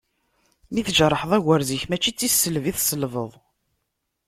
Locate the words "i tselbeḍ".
2.69-3.31